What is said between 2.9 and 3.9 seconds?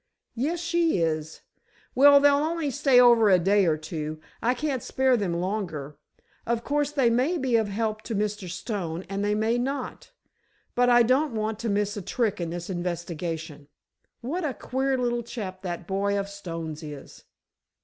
over a day or